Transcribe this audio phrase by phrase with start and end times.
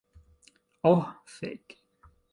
[0.89, 1.77] Oh fek'